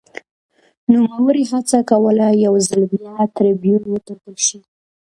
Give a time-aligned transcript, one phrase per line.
[0.91, 4.59] نوموړي هڅه کوله یو ځل بیا ټربیون وټاکل شي